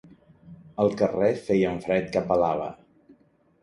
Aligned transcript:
Al 0.85 0.89
carrer 1.03 1.29
feia 1.43 1.77
un 1.77 1.79
fred 1.87 2.11
que 2.17 2.27
pelava. 2.35 2.75